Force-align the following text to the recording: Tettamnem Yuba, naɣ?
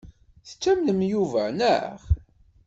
Tettamnem 0.47 0.99
Yuba, 1.11 1.43
naɣ? 1.57 1.99